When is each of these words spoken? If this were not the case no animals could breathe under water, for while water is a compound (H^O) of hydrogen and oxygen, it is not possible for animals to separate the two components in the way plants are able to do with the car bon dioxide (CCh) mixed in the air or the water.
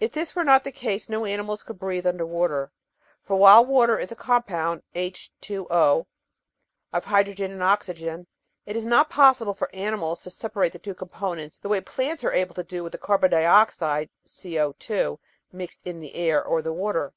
If 0.00 0.12
this 0.12 0.34
were 0.34 0.42
not 0.42 0.64
the 0.64 0.72
case 0.72 1.10
no 1.10 1.26
animals 1.26 1.62
could 1.62 1.78
breathe 1.78 2.06
under 2.06 2.24
water, 2.24 2.72
for 3.22 3.36
while 3.36 3.62
water 3.62 3.98
is 3.98 4.10
a 4.10 4.16
compound 4.16 4.82
(H^O) 4.96 5.66
of 6.94 7.04
hydrogen 7.04 7.52
and 7.52 7.62
oxygen, 7.62 8.26
it 8.64 8.74
is 8.74 8.86
not 8.86 9.10
possible 9.10 9.52
for 9.52 9.68
animals 9.74 10.22
to 10.22 10.30
separate 10.30 10.72
the 10.72 10.78
two 10.78 10.94
components 10.94 11.58
in 11.58 11.60
the 11.60 11.68
way 11.68 11.82
plants 11.82 12.24
are 12.24 12.32
able 12.32 12.54
to 12.54 12.64
do 12.64 12.82
with 12.82 12.92
the 12.92 12.96
car 12.96 13.18
bon 13.18 13.28
dioxide 13.28 14.08
(CCh) 14.26 15.18
mixed 15.52 15.82
in 15.86 16.00
the 16.00 16.14
air 16.14 16.42
or 16.42 16.62
the 16.62 16.72
water. 16.72 17.12